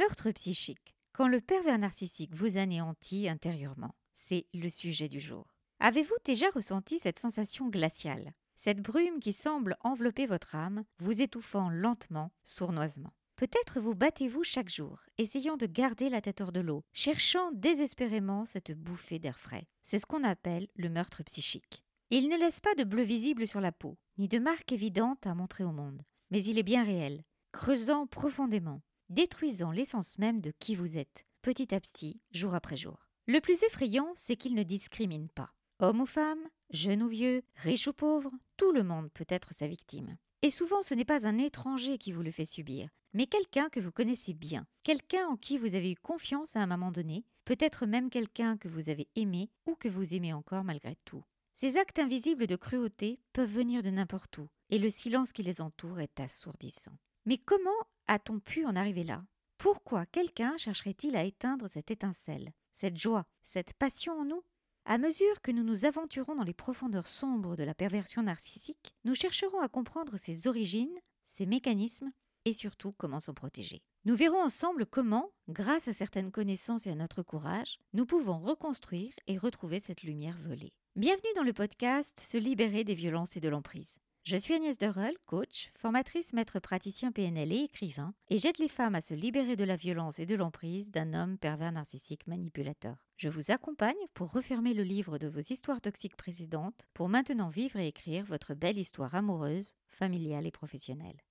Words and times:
Meurtre 0.00 0.30
psychique. 0.30 0.94
Quand 1.12 1.28
le 1.28 1.42
pervers 1.42 1.78
narcissique 1.78 2.34
vous 2.34 2.56
anéantit 2.56 3.28
intérieurement, 3.28 3.94
c'est 4.14 4.46
le 4.54 4.70
sujet 4.70 5.10
du 5.10 5.20
jour. 5.20 5.58
Avez-vous 5.78 6.14
déjà 6.24 6.48
ressenti 6.54 6.98
cette 6.98 7.18
sensation 7.18 7.68
glaciale? 7.68 8.32
Cette 8.56 8.80
brume 8.80 9.20
qui 9.20 9.34
semble 9.34 9.76
envelopper 9.80 10.24
votre 10.24 10.54
âme, 10.54 10.84
vous 11.00 11.20
étouffant 11.20 11.68
lentement, 11.68 12.32
sournoisement. 12.44 13.12
Peut-être 13.36 13.78
vous 13.78 13.94
battez-vous 13.94 14.42
chaque 14.42 14.70
jour, 14.70 15.02
essayant 15.18 15.58
de 15.58 15.66
garder 15.66 16.08
la 16.08 16.22
tête 16.22 16.40
hors 16.40 16.52
de 16.52 16.60
l'eau, 16.60 16.82
cherchant 16.94 17.52
désespérément 17.52 18.46
cette 18.46 18.72
bouffée 18.72 19.18
d'air 19.18 19.38
frais. 19.38 19.68
C'est 19.84 19.98
ce 19.98 20.06
qu'on 20.06 20.24
appelle 20.24 20.68
le 20.76 20.88
meurtre 20.88 21.22
psychique. 21.24 21.84
Il 22.08 22.30
ne 22.30 22.38
laisse 22.38 22.60
pas 22.60 22.74
de 22.74 22.84
bleu 22.84 23.02
visible 23.02 23.46
sur 23.46 23.60
la 23.60 23.70
peau, 23.70 23.98
ni 24.16 24.28
de 24.28 24.38
marque 24.38 24.72
évidente 24.72 25.26
à 25.26 25.34
montrer 25.34 25.64
au 25.64 25.72
monde, 25.72 26.02
mais 26.30 26.42
il 26.42 26.58
est 26.58 26.62
bien 26.62 26.84
réel, 26.84 27.22
creusant 27.52 28.06
profondément, 28.06 28.80
détruisant 29.10 29.72
l'essence 29.72 30.18
même 30.18 30.40
de 30.40 30.52
qui 30.58 30.74
vous 30.74 30.96
êtes, 30.96 31.26
petit 31.42 31.74
à 31.74 31.80
petit, 31.80 32.20
jour 32.32 32.54
après 32.54 32.76
jour. 32.76 33.06
Le 33.26 33.40
plus 33.40 33.62
effrayant, 33.64 34.10
c'est 34.14 34.36
qu'il 34.36 34.54
ne 34.54 34.62
discrimine 34.62 35.28
pas. 35.28 35.52
Homme 35.80 36.00
ou 36.00 36.06
femme, 36.06 36.40
jeune 36.70 37.02
ou 37.02 37.08
vieux, 37.08 37.42
riche 37.56 37.88
ou 37.88 37.92
pauvre, 37.92 38.30
tout 38.56 38.72
le 38.72 38.82
monde 38.82 39.10
peut 39.12 39.26
être 39.28 39.52
sa 39.52 39.66
victime. 39.66 40.16
Et 40.42 40.50
souvent 40.50 40.82
ce 40.82 40.94
n'est 40.94 41.04
pas 41.04 41.26
un 41.26 41.38
étranger 41.38 41.98
qui 41.98 42.12
vous 42.12 42.22
le 42.22 42.30
fait 42.30 42.44
subir, 42.44 42.88
mais 43.12 43.26
quelqu'un 43.26 43.68
que 43.68 43.80
vous 43.80 43.92
connaissez 43.92 44.32
bien, 44.32 44.66
quelqu'un 44.82 45.26
en 45.26 45.36
qui 45.36 45.58
vous 45.58 45.74
avez 45.74 45.92
eu 45.92 45.96
confiance 45.96 46.56
à 46.56 46.60
un 46.60 46.66
moment 46.66 46.92
donné, 46.92 47.24
peut-être 47.44 47.86
même 47.86 48.10
quelqu'un 48.10 48.56
que 48.56 48.68
vous 48.68 48.88
avez 48.88 49.08
aimé 49.16 49.50
ou 49.66 49.74
que 49.74 49.88
vous 49.88 50.14
aimez 50.14 50.32
encore 50.32 50.64
malgré 50.64 50.96
tout. 51.04 51.24
Ces 51.54 51.76
actes 51.76 51.98
invisibles 51.98 52.46
de 52.46 52.56
cruauté 52.56 53.20
peuvent 53.32 53.50
venir 53.50 53.82
de 53.82 53.90
n'importe 53.90 54.38
où, 54.38 54.48
et 54.70 54.78
le 54.78 54.88
silence 54.88 55.32
qui 55.32 55.42
les 55.42 55.60
entoure 55.60 56.00
est 56.00 56.20
assourdissant. 56.20 56.96
Mais 57.30 57.38
comment 57.38 57.70
a-t-on 58.08 58.40
pu 58.40 58.66
en 58.66 58.74
arriver 58.74 59.04
là? 59.04 59.24
Pourquoi 59.56 60.04
quelqu'un 60.04 60.56
chercherait-il 60.56 61.14
à 61.14 61.22
éteindre 61.22 61.70
cette 61.70 61.92
étincelle, 61.92 62.50
cette 62.72 62.98
joie, 62.98 63.24
cette 63.44 63.72
passion 63.74 64.14
en 64.14 64.24
nous? 64.24 64.42
À 64.84 64.98
mesure 64.98 65.40
que 65.40 65.52
nous 65.52 65.62
nous 65.62 65.84
aventurons 65.84 66.34
dans 66.34 66.42
les 66.42 66.54
profondeurs 66.54 67.06
sombres 67.06 67.54
de 67.54 67.62
la 67.62 67.72
perversion 67.72 68.24
narcissique, 68.24 68.96
nous 69.04 69.14
chercherons 69.14 69.60
à 69.60 69.68
comprendre 69.68 70.16
ses 70.16 70.48
origines, 70.48 70.98
ses 71.24 71.46
mécanismes 71.46 72.10
et 72.46 72.52
surtout 72.52 72.90
comment 72.90 73.20
s'en 73.20 73.32
protéger. 73.32 73.80
Nous 74.06 74.16
verrons 74.16 74.42
ensemble 74.42 74.84
comment, 74.84 75.30
grâce 75.48 75.86
à 75.86 75.92
certaines 75.92 76.32
connaissances 76.32 76.88
et 76.88 76.90
à 76.90 76.96
notre 76.96 77.22
courage, 77.22 77.78
nous 77.92 78.06
pouvons 78.06 78.40
reconstruire 78.40 79.12
et 79.28 79.38
retrouver 79.38 79.78
cette 79.78 80.02
lumière 80.02 80.38
volée. 80.40 80.72
Bienvenue 80.96 81.32
dans 81.36 81.44
le 81.44 81.52
podcast 81.52 82.18
Se 82.18 82.38
libérer 82.38 82.82
des 82.82 82.96
violences 82.96 83.36
et 83.36 83.40
de 83.40 83.48
l'emprise. 83.48 84.00
Je 84.22 84.36
suis 84.36 84.52
Agnès 84.52 84.76
Derel, 84.76 85.16
coach, 85.26 85.72
formatrice 85.74 86.34
maître 86.34 86.60
praticien 86.60 87.10
PNL 87.10 87.52
et 87.52 87.64
écrivain, 87.64 88.12
et 88.28 88.38
j'aide 88.38 88.58
les 88.58 88.68
femmes 88.68 88.94
à 88.94 89.00
se 89.00 89.14
libérer 89.14 89.56
de 89.56 89.64
la 89.64 89.76
violence 89.76 90.18
et 90.18 90.26
de 90.26 90.34
l'emprise 90.34 90.90
d'un 90.90 91.14
homme 91.14 91.38
pervers 91.38 91.72
narcissique 91.72 92.26
manipulateur. 92.26 92.96
Je 93.16 93.30
vous 93.30 93.50
accompagne 93.50 93.96
pour 94.12 94.30
refermer 94.30 94.74
le 94.74 94.82
livre 94.82 95.16
de 95.16 95.26
vos 95.26 95.40
histoires 95.40 95.80
toxiques 95.80 96.16
précédentes, 96.16 96.86
pour 96.92 97.08
maintenant 97.08 97.48
vivre 97.48 97.78
et 97.78 97.88
écrire 97.88 98.26
votre 98.26 98.52
belle 98.52 98.78
histoire 98.78 99.14
amoureuse, 99.14 99.74
familiale 99.88 100.46
et 100.46 100.52
professionnelle. 100.52 101.22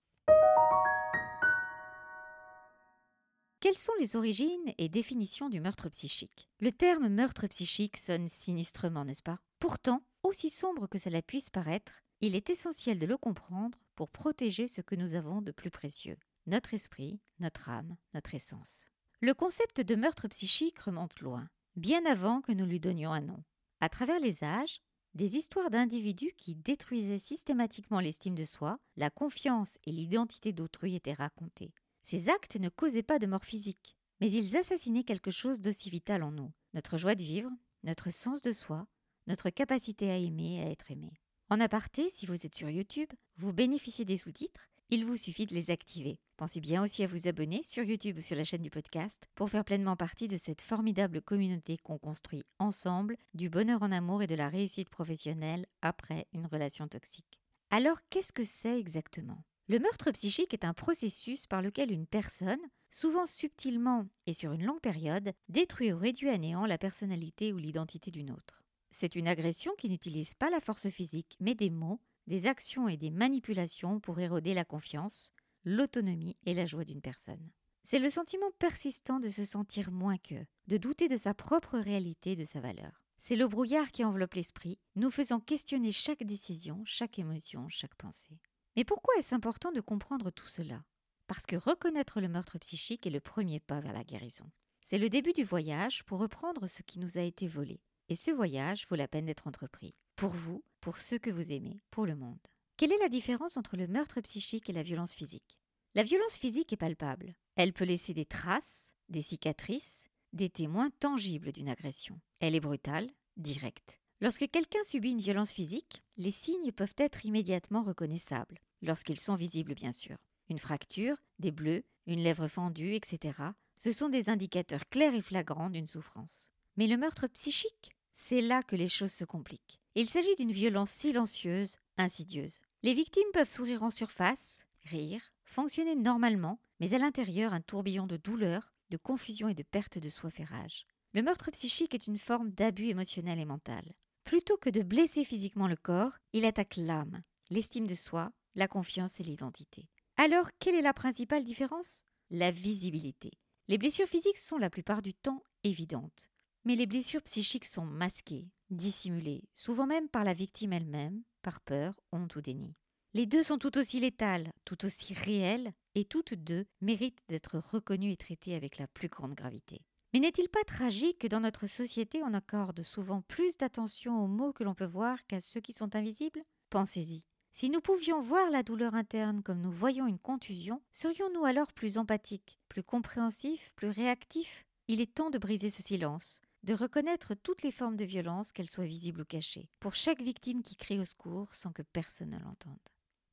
Quelles 3.60 3.78
sont 3.78 3.94
les 4.00 4.16
origines 4.16 4.74
et 4.80 4.90
définitions 4.90 5.50
du 5.50 5.62
meurtre 5.62 5.90
psychique? 5.90 6.50
Le 6.60 6.72
terme 6.72 7.08
meurtre 7.08 7.46
psychique 7.48 7.98
sonne 7.98 8.30
sinistrement, 8.30 9.06
n'est-ce 9.06 9.22
pas? 9.22 9.38
Pourtant, 9.60 10.02
aussi 10.24 10.50
sombre 10.50 10.88
que 10.88 10.98
cela 10.98 11.22
puisse 11.22 11.52
paraître, 11.52 12.02
il 12.22 12.36
est 12.36 12.50
essentiel 12.50 13.00
de 13.00 13.06
le 13.06 13.18
comprendre 13.18 13.80
pour 13.96 14.10
protéger 14.10 14.68
ce 14.68 14.82
que 14.82 14.96
nous 14.96 15.16
avons 15.16 15.42
de 15.42 15.52
plus 15.52 15.72
précieux, 15.72 16.18
notre 16.48 16.74
esprit, 16.74 17.20
notre 17.40 17.70
âme, 17.70 17.96
notre 18.14 18.36
essence. 18.36 18.86
Le 19.22 19.34
concept 19.34 19.82
de 19.82 19.96
meurtre 19.96 20.28
psychique 20.28 20.80
remonte 20.80 21.20
loin, 21.22 21.50
bien 21.76 22.06
avant 22.06 22.42
que 22.42 22.52
nous 22.52 22.66
lui 22.66 22.80
donnions 22.80 23.12
un 23.12 23.22
nom. 23.22 23.44
À 23.80 23.90
travers 23.90 24.20
les 24.20 24.44
âges, 24.44 24.82
des 25.14 25.36
histoires 25.36 25.70
d'individus 25.70 26.34
qui 26.38 26.56
détruisaient 26.56 27.20
systématiquement 27.20 28.00
l'estime 28.00 28.36
de 28.36 28.46
soi, 28.46 28.80
la 28.98 29.10
confiance 29.10 29.78
et 29.86 29.92
l'identité 29.92 30.54
d'autrui 30.54 30.96
étaient 30.96 31.14
racontés. 31.14 31.74
Ces 32.04 32.30
actes 32.30 32.58
ne 32.58 32.70
causaient 32.70 33.04
pas 33.04 33.20
de 33.20 33.28
mort 33.28 33.44
physique, 33.44 33.96
mais 34.20 34.32
ils 34.32 34.58
assassinaient 34.58 35.04
quelque 35.04 35.32
chose 35.32 35.62
d'aussi 35.62 35.90
vital 35.90 36.24
en 36.24 36.32
nous, 36.32 36.52
notre 36.74 36.98
joie 36.98 37.16
de 37.16 37.24
vivre, 37.24 37.52
notre 37.84 38.12
sens 38.12 38.42
de 38.42 38.52
soi, 38.52 38.88
notre 39.28 39.50
capacité 39.50 40.12
à 40.12 40.18
aimer 40.18 40.58
et 40.58 40.64
à 40.64 40.70
être 40.70 40.92
aimé. 40.92 41.12
En 41.52 41.60
aparté, 41.60 42.12
si 42.12 42.28
vous 42.28 42.46
êtes 42.46 42.54
sur 42.54 42.70
YouTube, 42.70 43.10
vous 43.38 43.54
bénéficiez 43.54 44.06
des 44.06 44.18
sous-titres, 44.18 44.70
il 44.92 45.04
vous 45.04 45.18
suffit 45.18 45.48
de 45.48 45.56
les 45.56 45.72
activer. 45.72 46.20
Pensez 46.38 46.60
bien 46.60 46.84
aussi 46.84 47.04
à 47.04 47.08
vous 47.08 47.28
abonner 47.28 47.64
sur 47.64 47.84
YouTube 47.84 48.20
ou 48.20 48.22
sur 48.22 48.36
la 48.36 48.44
chaîne 48.44 48.62
du 48.62 48.70
podcast 48.70 49.24
pour 49.34 49.50
faire 49.50 49.66
pleinement 49.66 49.96
partie 49.96 50.28
de 50.28 50.38
cette 50.38 50.62
formidable 50.62 51.24
communauté 51.24 51.80
qu'on 51.80 51.98
construit 51.98 52.44
ensemble 52.60 53.18
du 53.34 53.50
bonheur 53.50 53.82
en 53.82 53.92
amour 53.92 54.22
et 54.22 54.28
de 54.28 54.36
la 54.36 54.48
réussite 54.48 54.90
professionnelle 54.90 55.66
après 55.82 56.28
une 56.34 56.46
relation 56.46 56.88
toxique. 56.88 57.42
Alors 57.72 57.98
qu'est-ce 58.12 58.32
que 58.32 58.46
c'est 58.46 58.80
exactement? 58.80 59.44
Le 59.70 59.80
meurtre 59.80 60.12
psychique 60.12 60.54
est 60.54 60.66
un 60.66 60.76
processus 60.76 61.48
par 61.48 61.64
lequel 61.64 61.92
une 61.92 62.06
personne, 62.06 62.62
souvent 62.92 63.26
subtilement 63.26 64.06
et 64.28 64.36
sur 64.36 64.54
une 64.54 64.66
longue 64.66 64.82
période, 64.82 65.32
détruit 65.48 65.94
ou 65.94 65.98
réduit 65.98 66.30
à 66.30 66.38
néant 66.38 66.68
la 66.68 66.78
personnalité 66.78 67.54
ou 67.54 67.58
l'identité 67.58 68.12
d'une 68.12 68.30
autre. 68.30 68.60
C'est 68.92 69.16
une 69.16 69.28
agression 69.28 69.74
qui 69.78 69.90
n'utilise 69.90 70.34
pas 70.36 70.50
la 70.50 70.60
force 70.60 70.90
physique, 70.90 71.38
mais 71.40 71.56
des 71.56 71.70
mots, 71.70 72.00
des 72.28 72.48
actions 72.48 72.88
et 72.88 72.98
des 72.98 73.12
manipulations 73.12 74.00
pour 74.00 74.20
éroder 74.20 74.54
la 74.54 74.66
confiance, 74.66 75.34
l'autonomie 75.64 76.38
et 76.46 76.54
la 76.54 76.66
joie 76.66 76.86
d'une 76.86 77.02
personne. 77.02 77.50
C'est 77.84 78.00
le 78.00 78.10
sentiment 78.10 78.52
persistant 78.60 79.20
de 79.20 79.30
se 79.30 79.46
sentir 79.46 79.92
moins 79.92 80.18
que, 80.18 80.46
de 80.68 80.78
douter 80.78 81.08
de 81.08 81.18
sa 81.18 81.34
propre 81.34 81.78
réalité, 81.78 82.36
de 82.36 82.44
sa 82.44 82.60
valeur. 82.60 83.02
C'est 83.20 83.36
le 83.36 83.48
brouillard 83.48 83.92
qui 83.92 84.04
enveloppe 84.04 84.36
l'esprit, 84.36 84.80
nous 84.96 85.12
faisant 85.12 85.40
questionner 85.40 85.92
chaque 85.92 86.24
décision, 86.24 86.82
chaque 86.86 87.20
émotion, 87.20 87.68
chaque 87.68 87.96
pensée. 87.96 88.40
Mais 88.76 88.86
pourquoi 88.86 89.14
est-ce 89.18 89.36
important 89.36 89.72
de 89.72 89.82
comprendre 89.82 90.32
tout 90.32 90.48
cela? 90.48 90.84
Parce 91.28 91.46
que 91.46 91.56
reconnaître 91.56 92.22
le 92.22 92.30
meurtre 92.30 92.58
psychique 92.60 93.06
est 93.06 93.12
le 93.12 93.20
premier 93.20 93.60
pas 93.60 93.82
vers 93.82 93.94
la 93.94 94.04
guérison. 94.04 94.50
C'est 94.86 94.98
le 94.98 95.10
début 95.10 95.34
du 95.34 95.44
voyage 95.44 96.04
pour 96.06 96.20
reprendre 96.20 96.68
ce 96.68 96.82
qui 96.82 96.98
nous 96.98 97.18
a 97.18 97.22
été 97.22 97.48
volé, 97.48 97.82
et 98.10 98.16
ce 98.16 98.32
voyage 98.32 98.86
vaut 98.88 98.96
la 98.96 99.08
peine 99.08 99.28
d'être 99.28 99.48
entrepris. 99.48 99.96
Pour 100.16 100.32
vous, 100.32 100.64
pour 100.82 100.98
ceux 100.98 101.20
que 101.20 101.30
vous 101.30 101.52
aimez, 101.52 101.82
pour 101.92 102.06
le 102.06 102.16
monde. 102.16 102.40
Quelle 102.76 102.92
est 102.92 103.00
la 103.00 103.10
différence 103.10 103.56
entre 103.56 103.78
le 103.78 103.88
meurtre 103.88 104.20
psychique 104.22 104.70
et 104.70 104.74
la 104.74 104.84
violence 104.84 105.14
physique? 105.14 105.60
La 105.96 106.04
violence 106.04 106.36
physique 106.36 106.74
est 106.74 106.78
palpable. 106.78 107.36
Elle 107.56 107.74
peut 107.74 107.86
laisser 107.86 108.14
des 108.14 108.26
traces, 108.26 108.94
des 109.10 109.22
cicatrices, 109.22 110.08
des 110.34 110.50
témoins 110.50 110.90
tangibles 111.00 111.52
d'une 111.52 111.70
agression. 111.70 112.20
Elle 112.40 112.56
est 112.56 112.60
brutale, 112.60 113.10
directe. 113.38 114.00
Lorsque 114.22 114.50
quelqu'un 114.50 114.84
subit 114.84 115.12
une 115.12 115.22
violence 115.22 115.52
physique, 115.52 116.04
les 116.18 116.32
signes 116.32 116.72
peuvent 116.72 116.96
être 116.98 117.26
immédiatement 117.26 117.84
reconnaissables, 117.84 118.60
lorsqu'ils 118.82 119.20
sont 119.20 119.36
visibles 119.36 119.76
bien 119.76 119.92
sûr. 119.92 120.18
Une 120.50 120.60
fracture, 120.60 121.16
des 121.40 121.52
bleus, 121.52 121.84
une 122.06 122.22
lèvre 122.22 122.48
fendue, 122.48 122.96
etc. 122.96 123.40
Ce 123.78 123.92
sont 123.92 124.10
des 124.10 124.30
indicateurs 124.30 124.90
clairs 124.90 125.16
et 125.16 125.22
flagrants 125.22 125.70
d'une 125.70 125.88
souffrance. 125.88 126.50
Mais 126.76 126.88
le 126.88 126.98
meurtre 126.98 127.28
psychique? 127.28 127.92
C'est 128.22 128.42
là 128.42 128.62
que 128.62 128.76
les 128.76 128.90
choses 128.90 129.14
se 129.14 129.24
compliquent. 129.24 129.80
Il 129.96 130.10
s'agit 130.10 130.36
d'une 130.36 130.52
violence 130.52 130.92
silencieuse, 130.92 131.78
insidieuse. 131.98 132.60
Les 132.84 132.94
victimes 132.94 133.32
peuvent 133.34 133.50
sourire 133.50 133.82
en 133.82 133.92
surface, 133.92 134.66
rire, 134.84 135.22
fonctionner 135.46 135.96
normalement, 135.96 136.60
mais 136.82 136.94
à 136.94 136.98
l'intérieur 136.98 137.54
un 137.54 137.62
tourbillon 137.62 138.08
de 138.08 138.18
douleur, 138.18 138.74
de 138.90 138.98
confusion 138.98 139.48
et 139.48 139.56
de 139.56 139.64
perte 139.64 140.00
de 140.00 140.10
soi 140.10 140.30
fait 140.30 140.44
rage. 140.44 140.86
Le 141.14 141.24
meurtre 141.24 141.50
psychique 141.52 141.96
est 141.96 142.08
une 142.08 142.18
forme 142.18 142.52
d'abus 142.52 142.88
émotionnel 142.88 143.40
et 143.40 143.46
mental. 143.46 143.94
Plutôt 144.26 144.58
que 144.58 144.70
de 144.70 144.84
blesser 144.84 145.24
physiquement 145.24 145.70
le 145.70 145.78
corps, 145.78 146.18
il 146.34 146.46
attaque 146.46 146.76
l'âme, 146.76 147.22
l'estime 147.50 147.88
de 147.88 147.96
soi, 147.96 148.34
la 148.54 148.68
confiance 148.68 149.22
et 149.22 149.24
l'identité. 149.24 149.88
Alors, 150.18 150.50
quelle 150.60 150.76
est 150.76 150.82
la 150.82 150.94
principale 150.94 151.46
différence? 151.46 152.04
La 152.30 152.52
visibilité. 152.52 153.32
Les 153.70 153.78
blessures 153.78 154.08
physiques 154.08 154.38
sont 154.38 154.58
la 154.58 154.70
plupart 154.70 155.02
du 155.02 155.14
temps 155.14 155.42
évidentes. 155.64 156.30
Mais 156.70 156.76
les 156.76 156.86
blessures 156.86 157.24
psychiques 157.24 157.66
sont 157.66 157.84
masquées, 157.84 158.48
dissimulées, 158.70 159.42
souvent 159.56 159.88
même 159.88 160.08
par 160.08 160.24
la 160.24 160.36
victime 160.36 160.72
elle-même, 160.72 161.24
par 161.42 161.62
peur, 161.62 162.00
honte 162.12 162.36
ou 162.36 162.42
déni. 162.42 162.76
Les 163.16 163.26
deux 163.26 163.42
sont 163.42 163.58
tout 163.58 163.76
aussi 163.80 164.00
létales, 164.00 164.52
tout 164.66 164.86
aussi 164.86 165.16
réelles, 165.16 165.74
et 165.96 166.06
toutes 166.06 166.36
deux 166.36 166.68
méritent 166.80 167.24
d'être 167.28 167.58
reconnues 167.58 168.12
et 168.12 168.18
traitées 168.18 168.54
avec 168.54 168.78
la 168.78 168.86
plus 168.86 169.08
grande 169.08 169.34
gravité. 169.34 169.82
Mais 170.14 170.20
n'est-il 170.20 170.48
pas 170.48 170.64
tragique 170.64 171.18
que 171.18 171.28
dans 171.28 171.40
notre 171.40 171.66
société 171.66 172.22
on 172.22 172.36
accorde 172.36 172.84
souvent 172.84 173.24
plus 173.24 173.58
d'attention 173.58 174.24
aux 174.24 174.28
mots 174.28 174.54
que 174.54 174.64
l'on 174.64 174.76
peut 174.76 174.86
voir 174.86 175.26
qu'à 175.26 175.40
ceux 175.40 175.62
qui 175.62 175.74
sont 175.74 175.96
invisibles? 175.96 176.44
Pensez-y. 176.70 177.24
Si 177.52 177.72
nous 177.72 177.82
pouvions 177.82 178.22
voir 178.22 178.52
la 178.52 178.62
douleur 178.62 178.94
interne 178.94 179.42
comme 179.42 179.64
nous 179.64 179.72
voyons 179.72 180.06
une 180.06 180.20
contusion, 180.20 180.84
serions-nous 180.94 181.46
alors 181.46 181.74
plus 181.74 181.98
empathiques, 181.98 182.60
plus 182.70 182.84
compréhensifs, 182.84 183.72
plus 183.76 183.90
réactifs? 183.90 184.68
Il 184.88 185.02
est 185.02 185.16
temps 185.16 185.32
de 185.32 185.40
briser 185.40 185.72
ce 185.72 185.82
silence, 185.82 186.42
de 186.64 186.74
reconnaître 186.74 187.34
toutes 187.36 187.64
les 187.64 187.72
formes 187.72 187.96
de 187.96 188.06
violence, 188.06 188.52
qu'elles 188.52 188.70
soient 188.70 188.86
visibles 188.86 189.22
ou 189.22 189.26
cachées, 189.26 189.70
pour 189.80 189.96
chaque 189.96 190.22
victime 190.22 190.62
qui 190.62 190.76
crie 190.76 191.00
au 191.00 191.06
secours 191.06 191.54
sans 191.56 191.72
que 191.72 191.82
personne 191.82 192.32
ne 192.32 192.40
l'entende. 192.40 192.78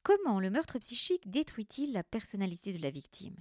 Comment 0.02 0.38
le 0.38 0.50
meurtre 0.50 0.78
psychique 0.78 1.28
détruit-il 1.28 1.93
la 1.93 2.05
personnalité 2.05 2.73
de 2.73 2.82
la 2.82 2.90
victime? 2.90 3.37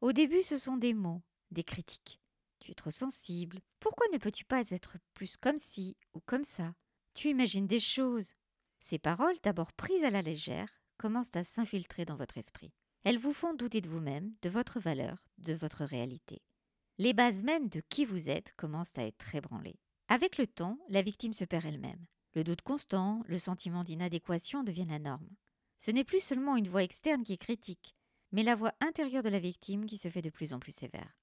Au 0.00 0.12
début, 0.12 0.42
ce 0.42 0.58
sont 0.58 0.76
des 0.76 0.94
mots, 0.94 1.22
des 1.50 1.62
critiques. 1.62 2.20
Tu 2.58 2.72
es 2.72 2.74
trop 2.74 2.90
sensible. 2.90 3.60
Pourquoi 3.78 4.06
ne 4.12 4.18
peux-tu 4.18 4.44
pas 4.44 4.68
être 4.70 4.96
plus 5.14 5.36
comme 5.36 5.58
ci 5.58 5.96
ou 6.14 6.20
comme 6.20 6.44
ça? 6.44 6.74
Tu 7.14 7.28
imagines 7.28 7.66
des 7.66 7.80
choses. 7.80 8.34
Ces 8.80 8.98
paroles, 8.98 9.36
d'abord 9.42 9.72
prises 9.72 10.04
à 10.04 10.10
la 10.10 10.22
légère, 10.22 10.82
commencent 10.96 11.36
à 11.36 11.44
s'infiltrer 11.44 12.04
dans 12.04 12.16
votre 12.16 12.38
esprit. 12.38 12.72
Elles 13.04 13.18
vous 13.18 13.32
font 13.32 13.54
douter 13.54 13.80
de 13.80 13.88
vous-même, 13.88 14.34
de 14.42 14.50
votre 14.50 14.78
valeur, 14.78 15.16
de 15.38 15.54
votre 15.54 15.84
réalité. 15.84 16.42
Les 17.02 17.14
bases 17.14 17.42
mêmes 17.42 17.70
de 17.70 17.80
qui 17.88 18.04
vous 18.04 18.28
êtes 18.28 18.52
commencent 18.58 18.98
à 18.98 19.06
être 19.06 19.34
ébranlées. 19.34 19.80
Avec 20.08 20.36
le 20.36 20.46
temps, 20.46 20.76
la 20.90 21.00
victime 21.00 21.32
se 21.32 21.46
perd 21.46 21.64
elle-même. 21.64 22.04
Le 22.34 22.44
doute 22.44 22.60
constant, 22.60 23.22
le 23.24 23.38
sentiment 23.38 23.84
d'inadéquation 23.84 24.62
deviennent 24.62 24.90
la 24.90 24.98
norme. 24.98 25.30
Ce 25.78 25.90
n'est 25.90 26.04
plus 26.04 26.20
seulement 26.20 26.58
une 26.58 26.68
voix 26.68 26.82
externe 26.82 27.24
qui 27.24 27.38
critique, 27.38 27.96
mais 28.32 28.42
la 28.42 28.54
voix 28.54 28.74
intérieure 28.82 29.22
de 29.22 29.30
la 29.30 29.38
victime 29.38 29.86
qui 29.86 29.96
se 29.96 30.08
fait 30.08 30.20
de 30.20 30.28
plus 30.28 30.52
en 30.52 30.58
plus 30.58 30.74
sévère. 30.74 31.16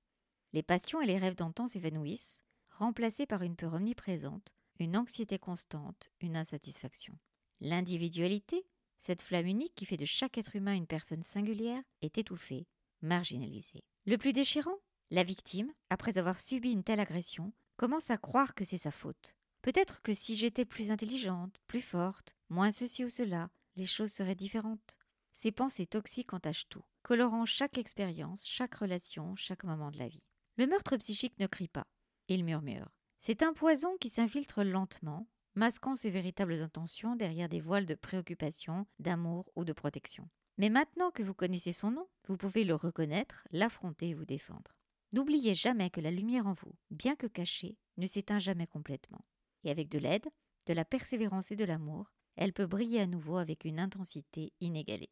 Les 0.51 0.63
passions 0.63 0.99
et 0.99 1.05
les 1.05 1.19
rêves 1.19 1.35
d'antan 1.35 1.67
s'évanouissent, 1.67 2.41
remplacés 2.71 3.27
par 3.27 3.43
une 3.43 3.55
peur 3.55 3.75
omniprésente, 3.75 4.55
une 4.79 4.97
anxiété 4.97 5.37
constante, 5.37 6.09
une 6.21 6.37
insatisfaction. 6.37 7.19
L'individualité, 7.61 8.65
cette 8.97 9.21
flamme 9.21 9.45
unique 9.45 9.75
qui 9.75 9.85
fait 9.85 9.97
de 9.97 10.05
chaque 10.05 10.39
être 10.39 10.55
humain 10.55 10.73
une 10.73 10.87
personne 10.87 11.21
singulière, 11.21 11.83
est 12.01 12.17
étouffée, 12.17 12.65
marginalisée. 13.03 13.83
Le 14.07 14.17
plus 14.17 14.33
déchirant 14.33 14.79
La 15.09 15.23
victime, 15.23 15.71
après 15.89 16.17
avoir 16.17 16.37
subi 16.37 16.71
une 16.71 16.83
telle 16.83 16.99
agression, 16.99 17.53
commence 17.77 18.09
à 18.09 18.17
croire 18.17 18.55
que 18.55 18.65
c'est 18.65 18.77
sa 18.77 18.91
faute. 18.91 19.37
Peut-être 19.61 20.01
que 20.01 20.13
si 20.13 20.35
j'étais 20.35 20.65
plus 20.65 20.91
intelligente, 20.91 21.55
plus 21.67 21.81
forte, 21.81 22.35
moins 22.49 22.71
ceci 22.71 23.05
ou 23.05 23.09
cela, 23.09 23.49
les 23.77 23.85
choses 23.85 24.11
seraient 24.11 24.35
différentes. 24.35 24.97
Ces 25.31 25.53
pensées 25.53 25.85
toxiques 25.85 26.33
entachent 26.33 26.67
tout, 26.67 26.83
colorant 27.03 27.45
chaque 27.45 27.77
expérience, 27.77 28.45
chaque 28.45 28.75
relation, 28.75 29.33
chaque 29.35 29.63
moment 29.63 29.91
de 29.91 29.97
la 29.97 30.09
vie. 30.09 30.23
Le 30.57 30.67
meurtre 30.67 30.97
psychique 30.97 31.39
ne 31.39 31.47
crie 31.47 31.69
pas, 31.69 31.87
il 32.27 32.43
murmure. 32.43 32.89
C'est 33.19 33.43
un 33.43 33.53
poison 33.53 33.95
qui 34.01 34.09
s'infiltre 34.09 34.63
lentement, 34.63 35.27
masquant 35.55 35.95
ses 35.95 36.09
véritables 36.09 36.61
intentions 36.61 37.15
derrière 37.15 37.47
des 37.47 37.61
voiles 37.61 37.85
de 37.85 37.95
préoccupation, 37.95 38.85
d'amour 38.99 39.49
ou 39.55 39.63
de 39.63 39.73
protection. 39.73 40.29
Mais 40.57 40.69
maintenant 40.69 41.11
que 41.11 41.23
vous 41.23 41.33
connaissez 41.33 41.71
son 41.71 41.91
nom, 41.91 42.07
vous 42.27 42.35
pouvez 42.35 42.65
le 42.65 42.75
reconnaître, 42.75 43.47
l'affronter 43.51 44.09
et 44.09 44.13
vous 44.13 44.25
défendre. 44.25 44.75
N'oubliez 45.17 45.55
jamais 45.55 45.89
que 45.89 45.99
la 45.99 46.11
lumière 46.11 46.45
en 46.45 46.53
vous, 46.53 46.75
bien 46.91 47.15
que 47.15 47.25
cachée, 47.25 47.75
ne 47.97 48.05
s'éteint 48.05 48.37
jamais 48.37 48.67
complètement. 48.67 49.25
Et 49.63 49.71
avec 49.71 49.89
de 49.89 49.97
l'aide, 49.97 50.27
de 50.67 50.73
la 50.73 50.85
persévérance 50.85 51.49
et 51.49 51.55
de 51.55 51.63
l'amour, 51.63 52.11
elle 52.35 52.53
peut 52.53 52.67
briller 52.67 52.99
à 52.99 53.07
nouveau 53.07 53.37
avec 53.37 53.65
une 53.65 53.79
intensité 53.79 54.53
inégalée. 54.61 55.09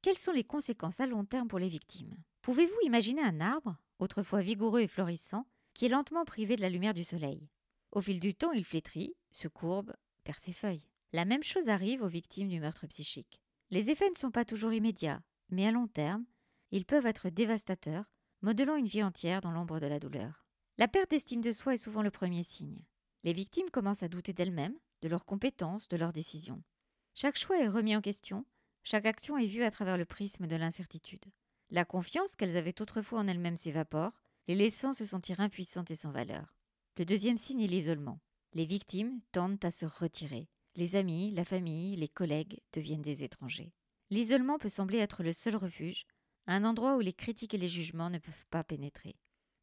Quelles 0.00 0.16
sont 0.16 0.30
les 0.30 0.44
conséquences 0.44 1.00
à 1.00 1.08
long 1.08 1.24
terme 1.24 1.48
pour 1.48 1.58
les 1.58 1.68
victimes? 1.68 2.14
Pouvez-vous 2.40 2.78
imaginer 2.84 3.20
un 3.20 3.40
arbre, 3.40 3.76
autrefois 3.98 4.42
vigoureux 4.42 4.82
et 4.82 4.86
florissant, 4.86 5.44
qui 5.74 5.86
est 5.86 5.88
lentement 5.88 6.24
privé 6.24 6.54
de 6.54 6.62
la 6.62 6.70
lumière 6.70 6.94
du 6.94 7.02
soleil? 7.02 7.48
Au 7.90 8.00
fil 8.00 8.20
du 8.20 8.36
temps, 8.36 8.52
il 8.52 8.64
flétrit, 8.64 9.16
se 9.32 9.48
courbe, 9.48 9.92
perd 10.22 10.38
ses 10.38 10.52
feuilles. 10.52 10.86
La 11.12 11.24
même 11.24 11.42
chose 11.42 11.68
arrive 11.68 12.02
aux 12.02 12.08
victimes 12.08 12.48
du 12.48 12.60
meurtre 12.60 12.86
psychique. 12.86 13.40
Les 13.70 13.90
effets 13.90 14.08
ne 14.08 14.14
sont 14.14 14.30
pas 14.30 14.44
toujours 14.44 14.72
immédiats, 14.72 15.24
mais 15.50 15.66
à 15.66 15.72
long 15.72 15.88
terme, 15.88 16.26
ils 16.70 16.84
peuvent 16.84 17.06
être 17.06 17.28
dévastateurs, 17.28 18.08
modelant 18.42 18.76
une 18.76 18.86
vie 18.86 19.02
entière 19.02 19.40
dans 19.40 19.50
l'ombre 19.50 19.80
de 19.80 19.86
la 19.86 19.98
douleur. 19.98 20.46
La 20.76 20.88
perte 20.88 21.10
d'estime 21.10 21.40
de 21.40 21.52
soi 21.52 21.74
est 21.74 21.78
souvent 21.78 22.02
le 22.02 22.10
premier 22.10 22.42
signe. 22.42 22.84
Les 23.24 23.32
victimes 23.32 23.70
commencent 23.70 24.02
à 24.02 24.08
douter 24.08 24.32
d'elles-mêmes, 24.32 24.78
de 25.02 25.08
leurs 25.08 25.24
compétences, 25.24 25.88
de 25.88 25.96
leurs 25.96 26.12
décisions. 26.12 26.62
Chaque 27.14 27.36
choix 27.36 27.58
est 27.58 27.68
remis 27.68 27.96
en 27.96 28.00
question, 28.00 28.44
chaque 28.84 29.06
action 29.06 29.36
est 29.36 29.46
vue 29.46 29.64
à 29.64 29.70
travers 29.70 29.98
le 29.98 30.04
prisme 30.04 30.46
de 30.46 30.56
l'incertitude. 30.56 31.24
La 31.70 31.84
confiance 31.84 32.36
qu'elles 32.36 32.56
avaient 32.56 32.80
autrefois 32.80 33.18
en 33.18 33.26
elles-mêmes 33.26 33.56
s'évapore, 33.56 34.12
les 34.46 34.54
laissant 34.54 34.92
se 34.92 35.04
sentir 35.04 35.40
impuissantes 35.40 35.90
et 35.90 35.96
sans 35.96 36.12
valeur. 36.12 36.54
Le 36.96 37.04
deuxième 37.04 37.38
signe 37.38 37.60
est 37.60 37.66
l'isolement. 37.66 38.20
Les 38.54 38.64
victimes 38.64 39.20
tendent 39.32 39.62
à 39.62 39.70
se 39.70 39.84
retirer. 39.84 40.48
Les 40.74 40.96
amis, 40.96 41.32
la 41.32 41.44
famille, 41.44 41.96
les 41.96 42.08
collègues 42.08 42.60
deviennent 42.72 43.02
des 43.02 43.24
étrangers. 43.24 43.74
L'isolement 44.10 44.58
peut 44.58 44.70
sembler 44.70 44.98
être 44.98 45.22
le 45.22 45.32
seul 45.32 45.56
refuge, 45.56 46.06
un 46.48 46.64
endroit 46.64 46.96
où 46.96 47.00
les 47.00 47.12
critiques 47.12 47.54
et 47.54 47.58
les 47.58 47.68
jugements 47.68 48.10
ne 48.10 48.18
peuvent 48.18 48.46
pas 48.50 48.64
pénétrer. 48.64 49.16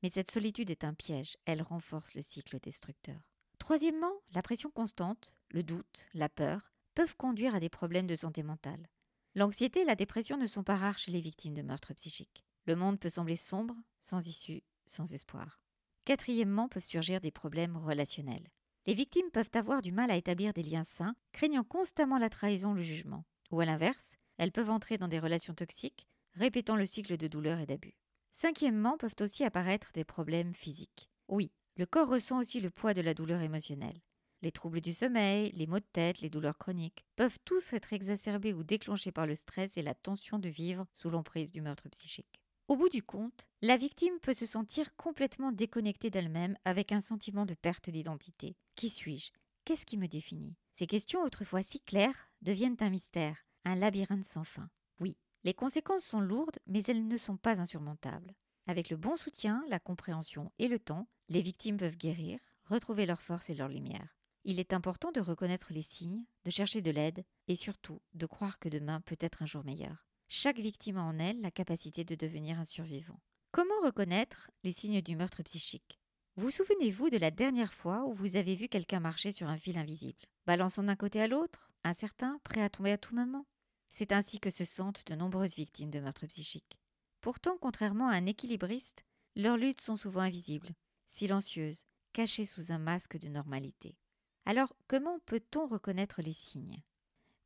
Mais 0.04 0.10
cette 0.10 0.32
solitude 0.32 0.70
est 0.70 0.84
un 0.84 0.94
piège, 0.94 1.36
elle 1.46 1.64
renforce 1.64 2.14
le 2.14 2.22
cycle 2.22 2.60
destructeur. 2.60 3.20
Troisièmement, 3.58 4.14
la 4.34 4.44
pression 4.44 4.70
constante, 4.70 5.34
le 5.50 5.64
doute, 5.64 6.08
la 6.14 6.30
peur 6.30 6.72
peuvent 6.94 7.16
conduire 7.16 7.56
à 7.56 7.60
des 7.60 7.70
problèmes 7.70 8.08
de 8.08 8.16
santé 8.16 8.44
mentale. 8.44 8.88
L'anxiété 9.34 9.82
et 9.82 9.86
la 9.86 9.96
dépression 9.96 10.38
ne 10.38 10.46
sont 10.46 10.64
pas 10.64 10.78
rares 10.78 11.00
chez 11.00 11.12
les 11.12 11.22
victimes 11.22 11.56
de 11.56 11.64
meurtres 11.64 11.94
psychiques. 11.96 12.46
Le 12.68 12.76
monde 12.76 13.00
peut 13.00 13.10
sembler 13.10 13.36
sombre, 13.36 13.76
sans 14.00 14.28
issue, 14.28 14.64
sans 14.86 15.12
espoir. 15.14 15.60
Quatrièmement, 16.06 16.70
peuvent 16.70 16.86
surgir 16.86 17.20
des 17.20 17.32
problèmes 17.32 17.78
relationnels. 17.78 18.50
Les 18.86 18.94
victimes 18.94 19.32
peuvent 19.32 19.50
avoir 19.56 19.82
du 19.82 19.92
mal 19.92 20.12
à 20.12 20.18
établir 20.18 20.54
des 20.54 20.62
liens 20.62 20.84
sains, 20.84 21.16
craignant 21.32 21.64
constamment 21.64 22.20
la 22.20 22.30
trahison 22.30 22.72
ou 22.72 22.76
le 22.76 22.84
jugement. 22.84 23.26
Ou 23.50 23.60
à 23.60 23.66
l'inverse, 23.66 24.18
elles 24.38 24.52
peuvent 24.52 24.70
entrer 24.70 25.00
dans 25.00 25.08
des 25.08 25.20
relations 25.20 25.56
toxiques, 25.56 26.08
répétant 26.36 26.76
le 26.76 26.86
cycle 26.86 27.18
de 27.18 27.28
douleur 27.28 27.60
et 27.60 27.66
d'abus. 27.66 27.98
Cinquièmement, 28.32 28.98
peuvent 28.98 29.16
aussi 29.22 29.44
apparaître 29.44 29.92
des 29.94 30.04
problèmes 30.04 30.54
physiques. 30.54 31.10
Oui, 31.28 31.52
le 31.78 31.86
corps 31.86 32.10
ressent 32.10 32.40
aussi 32.40 32.62
le 32.62 32.70
poids 32.70 32.94
de 32.94 33.02
la 33.02 33.14
douleur 33.14 33.42
émotionnelle. 33.42 34.02
Les 34.42 34.52
troubles 34.52 34.82
du 34.82 34.94
sommeil, 34.94 35.52
les 35.54 35.68
maux 35.68 35.80
de 35.80 35.86
tête, 35.92 36.22
les 36.22 36.30
douleurs 36.30 36.58
chroniques 36.58 37.06
peuvent 37.16 37.40
tous 37.46 37.74
être 37.74 37.94
exacerbés 37.94 38.54
ou 38.54 38.64
déclenchés 38.64 39.12
par 39.12 39.26
le 39.26 39.36
stress 39.36 39.78
et 39.78 39.82
la 39.82 39.96
tension 39.96 40.38
de 40.38 40.50
vivre 40.50 40.86
sous 40.94 41.10
l'emprise 41.10 41.52
du 41.52 41.62
meurtre 41.62 41.90
psychique. 41.90 42.42
Au 42.68 42.76
bout 42.76 42.90
du 42.90 43.04
compte, 43.04 43.48
la 43.62 43.78
victime 43.78 44.20
peut 44.22 44.34
se 44.34 44.46
sentir 44.46 44.96
complètement 44.96 45.52
déconnectée 45.52 46.10
d'elle-même 46.10 46.58
avec 46.66 46.92
un 46.92 47.02
sentiment 47.02 47.46
de 47.46 47.54
perte 47.54 47.90
d'identité. 47.90 48.56
Qui 48.76 48.90
suis-je? 48.90 49.32
Qu'est-ce 49.66 49.86
qui 49.86 49.98
me 49.98 50.08
définit? 50.08 50.56
Ces 50.74 50.88
questions 50.88 51.24
autrefois 51.24 51.64
si 51.64 51.80
claires 51.80 52.30
deviennent 52.42 52.78
un 52.80 52.90
mystère, 52.90 53.46
un 53.66 53.76
labyrinthe 53.76 54.26
sans 54.26 54.44
fin. 54.44 54.70
Oui, 55.00 55.18
les 55.46 55.54
conséquences 55.54 56.04
sont 56.04 56.22
lourdes, 56.22 56.58
mais 56.66 56.84
elles 56.86 57.08
ne 57.08 57.18
sont 57.18 57.38
pas 57.38 57.62
insurmontables. 57.62 58.34
Avec 58.66 58.90
le 58.90 58.98
bon 58.98 59.16
soutien, 59.16 59.64
la 59.70 59.80
compréhension 59.80 60.52
et 60.58 60.68
le 60.68 60.80
temps, 60.80 61.08
les 61.30 61.44
victimes 61.44 61.78
peuvent 61.78 61.98
guérir, 61.98 62.40
retrouver 62.66 63.06
leur 63.06 63.22
force 63.22 63.52
et 63.52 63.54
leur 63.54 63.70
lumière. 63.70 64.18
Il 64.44 64.60
est 64.60 64.74
important 64.74 65.12
de 65.12 65.22
reconnaître 65.22 65.72
les 65.72 65.84
signes, 65.84 66.26
de 66.46 66.52
chercher 66.52 66.82
de 66.82 66.90
l'aide 66.90 67.24
et 67.48 67.56
surtout 67.56 68.02
de 68.16 68.26
croire 68.26 68.58
que 68.58 68.70
demain 68.70 69.02
peut 69.02 69.18
être 69.20 69.44
un 69.44 69.46
jour 69.46 69.64
meilleur. 69.64 70.08
Chaque 70.28 70.58
victime 70.58 70.98
a 70.98 71.04
en 71.04 71.20
elle 71.20 71.42
la 71.42 71.52
capacité 71.52 72.04
de 72.04 72.16
devenir 72.16 72.60
un 72.60 72.66
survivant. 72.66 73.20
Comment 73.52 73.80
reconnaître 73.84 74.50
les 74.64 74.72
signes 74.72 75.02
du 75.02 75.16
meurtre 75.16 75.44
psychique? 75.44 76.00
Vous 76.38 76.50
souvenez-vous 76.50 77.12
de 77.12 77.18
la 77.18 77.30
dernière 77.30 77.74
fois 77.76 78.04
où 78.06 78.14
vous 78.14 78.36
avez 78.36 78.56
vu 78.56 78.68
quelqu'un 78.68 79.00
marcher 79.00 79.32
sur 79.32 79.48
un 79.48 79.58
fil 79.58 79.78
invisible, 79.78 80.26
balançant 80.48 80.84
d'un 80.84 80.96
côté 80.96 81.22
à 81.22 81.28
l'autre, 81.28 81.72
incertain, 81.84 82.40
prêt 82.44 82.64
à 82.64 82.70
tomber 82.70 82.92
à 82.92 82.98
tout 82.98 83.14
moment? 83.14 83.46
C'est 83.90 84.12
ainsi 84.12 84.40
que 84.40 84.50
se 84.50 84.66
sentent 84.66 85.06
de 85.08 85.16
nombreuses 85.16 85.56
victimes 85.56 85.92
de 85.92 86.00
meurtre 86.00 86.28
psychique. 86.28 86.78
Pourtant, 87.22 87.58
contrairement 87.60 88.10
à 88.10 88.16
un 88.16 88.26
équilibriste, 88.26 89.04
leurs 89.36 89.58
luttes 89.58 89.82
sont 89.82 89.96
souvent 89.96 90.22
invisibles, 90.22 90.74
silencieuses, 91.08 91.86
cachées 92.14 92.46
sous 92.46 92.72
un 92.72 92.78
masque 92.78 93.18
de 93.18 93.28
normalité. 93.28 93.98
Alors, 94.46 94.76
comment 94.88 95.20
peut-on 95.26 95.68
reconnaître 95.68 96.22
les 96.22 96.34
signes? 96.34 96.82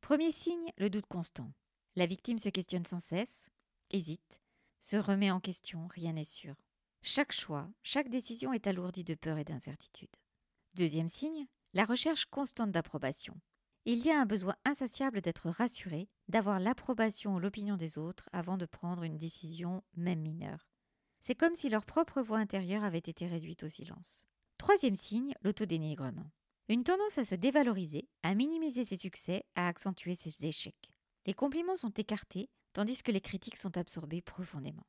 Premier 0.00 0.32
signe, 0.32 0.72
le 0.76 0.90
doute 0.90 1.06
constant. 1.06 1.52
La 1.96 2.06
victime 2.06 2.38
se 2.38 2.48
questionne 2.48 2.84
sans 2.84 3.00
cesse, 3.00 3.48
hésite, 3.90 4.40
se 4.78 4.96
remet 4.96 5.30
en 5.30 5.40
question, 5.40 5.88
rien 5.88 6.12
n'est 6.12 6.24
sûr. 6.24 6.54
Chaque 7.02 7.32
choix, 7.32 7.68
chaque 7.82 8.10
décision 8.10 8.52
est 8.52 8.66
alourdie 8.66 9.04
de 9.04 9.14
peur 9.14 9.38
et 9.38 9.44
d'incertitude. 9.44 10.14
Deuxième 10.74 11.08
signe, 11.08 11.46
la 11.72 11.84
recherche 11.84 12.26
constante 12.26 12.70
d'approbation. 12.70 13.40
Il 13.86 14.04
y 14.04 14.10
a 14.10 14.20
un 14.20 14.26
besoin 14.26 14.54
insatiable 14.66 15.22
d'être 15.22 15.48
rassuré, 15.48 16.10
d'avoir 16.28 16.60
l'approbation 16.60 17.34
ou 17.34 17.38
l'opinion 17.38 17.76
des 17.76 17.96
autres 17.96 18.28
avant 18.32 18.58
de 18.58 18.66
prendre 18.66 19.04
une 19.04 19.16
décision, 19.16 19.82
même 19.96 20.20
mineure. 20.20 20.68
C'est 21.20 21.34
comme 21.34 21.54
si 21.54 21.70
leur 21.70 21.86
propre 21.86 22.20
voix 22.20 22.38
intérieure 22.38 22.84
avait 22.84 22.98
été 22.98 23.26
réduite 23.26 23.62
au 23.62 23.68
silence. 23.68 24.26
Troisième 24.58 24.94
signe, 24.94 25.34
l'autodénigrement. 25.42 26.30
Une 26.68 26.84
tendance 26.84 27.16
à 27.16 27.24
se 27.24 27.34
dévaloriser, 27.34 28.08
à 28.22 28.34
minimiser 28.34 28.84
ses 28.84 28.96
succès, 28.96 29.44
à 29.54 29.66
accentuer 29.66 30.14
ses 30.14 30.46
échecs. 30.46 30.90
Les 31.26 31.34
compliments 31.34 31.76
sont 31.76 31.90
écartés, 31.90 32.50
tandis 32.74 33.02
que 33.02 33.12
les 33.12 33.20
critiques 33.20 33.56
sont 33.56 33.76
absorbées 33.78 34.22
profondément. 34.22 34.86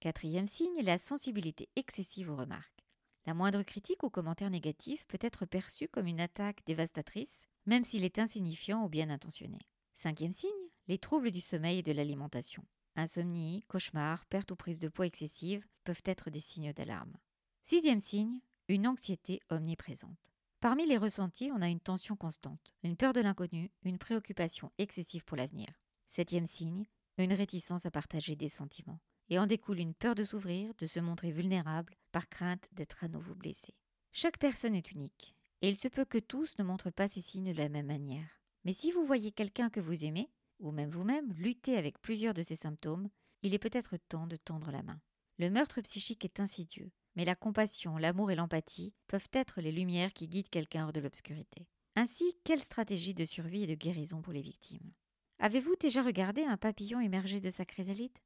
Quatrième 0.00 0.46
signe, 0.46 0.80
la 0.82 0.96
sensibilité 0.96 1.68
excessive 1.74 2.30
aux 2.30 2.36
remarques. 2.36 2.86
La 3.26 3.34
moindre 3.34 3.62
critique 3.62 4.04
ou 4.04 4.10
commentaire 4.10 4.48
négatif 4.48 5.04
peut 5.06 5.18
être 5.20 5.44
perçu 5.44 5.88
comme 5.88 6.06
une 6.06 6.20
attaque 6.20 6.62
dévastatrice, 6.66 7.48
même 7.68 7.84
s'il 7.84 8.02
est 8.02 8.18
insignifiant 8.18 8.82
ou 8.82 8.88
bien 8.88 9.10
intentionné. 9.10 9.58
Cinquième 9.94 10.32
signe, 10.32 10.50
les 10.86 10.96
troubles 10.96 11.30
du 11.30 11.42
sommeil 11.42 11.80
et 11.80 11.82
de 11.82 11.92
l'alimentation. 11.92 12.64
Insomnie, 12.96 13.62
cauchemar, 13.68 14.24
perte 14.26 14.50
ou 14.50 14.56
prise 14.56 14.80
de 14.80 14.88
poids 14.88 15.04
excessive 15.04 15.66
peuvent 15.84 16.02
être 16.06 16.30
des 16.30 16.40
signes 16.40 16.72
d'alarme. 16.72 17.18
Sixième 17.64 18.00
signe, 18.00 18.40
une 18.68 18.86
anxiété 18.86 19.40
omniprésente. 19.50 20.32
Parmi 20.60 20.86
les 20.86 20.96
ressentis, 20.96 21.50
on 21.54 21.60
a 21.60 21.68
une 21.68 21.78
tension 21.78 22.16
constante, 22.16 22.74
une 22.82 22.96
peur 22.96 23.12
de 23.12 23.20
l'inconnu, 23.20 23.70
une 23.84 23.98
préoccupation 23.98 24.72
excessive 24.78 25.24
pour 25.26 25.36
l'avenir. 25.36 25.68
Septième 26.06 26.46
signe, 26.46 26.86
une 27.18 27.34
réticence 27.34 27.84
à 27.84 27.90
partager 27.90 28.34
des 28.34 28.48
sentiments. 28.48 29.00
et 29.30 29.38
en 29.38 29.46
découle 29.46 29.80
une 29.80 29.92
peur 29.92 30.14
de 30.14 30.24
s'ouvrir, 30.24 30.72
de 30.78 30.86
se 30.86 31.00
montrer 31.00 31.32
vulnérable, 31.32 31.94
par 32.12 32.30
crainte 32.30 32.66
d'être 32.72 33.04
à 33.04 33.08
nouveau 33.08 33.34
blessé. 33.34 33.74
Chaque 34.10 34.38
personne 34.38 34.74
est 34.74 34.90
unique, 34.90 35.36
et 35.62 35.68
il 35.68 35.76
se 35.76 35.88
peut 35.88 36.04
que 36.04 36.18
tous 36.18 36.58
ne 36.58 36.64
montrent 36.64 36.90
pas 36.90 37.08
ces 37.08 37.20
signes 37.20 37.52
de 37.52 37.58
la 37.58 37.68
même 37.68 37.86
manière. 37.86 38.40
Mais 38.64 38.72
si 38.72 38.90
vous 38.90 39.04
voyez 39.04 39.32
quelqu'un 39.32 39.70
que 39.70 39.80
vous 39.80 40.04
aimez, 40.04 40.30
ou 40.60 40.72
même 40.72 40.90
vous-même, 40.90 41.32
lutter 41.34 41.76
avec 41.76 42.00
plusieurs 42.00 42.34
de 42.34 42.42
ces 42.42 42.56
symptômes, 42.56 43.08
il 43.42 43.54
est 43.54 43.58
peut-être 43.58 43.96
temps 43.96 44.26
de 44.26 44.36
tendre 44.36 44.70
la 44.70 44.82
main. 44.82 45.00
Le 45.38 45.50
meurtre 45.50 45.80
psychique 45.82 46.24
est 46.24 46.40
insidieux, 46.40 46.90
mais 47.14 47.24
la 47.24 47.36
compassion, 47.36 47.96
l'amour 47.96 48.30
et 48.30 48.34
l'empathie 48.34 48.94
peuvent 49.06 49.28
être 49.32 49.60
les 49.60 49.72
lumières 49.72 50.12
qui 50.12 50.28
guident 50.28 50.50
quelqu'un 50.50 50.86
hors 50.86 50.92
de 50.92 51.00
l'obscurité. 51.00 51.68
Ainsi, 51.94 52.36
quelle 52.44 52.62
stratégie 52.62 53.14
de 53.14 53.24
survie 53.24 53.64
et 53.64 53.66
de 53.66 53.74
guérison 53.74 54.22
pour 54.22 54.32
les 54.32 54.42
victimes? 54.42 54.92
Avez-vous 55.38 55.76
déjà 55.76 56.02
regardé 56.02 56.42
un 56.42 56.56
papillon 56.56 57.00
émerger 57.00 57.40
de 57.40 57.50
sa 57.50 57.64
chrysalide? 57.64 58.18